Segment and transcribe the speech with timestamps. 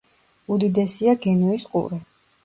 [0.53, 2.01] უდიდესია გენუის ყურე.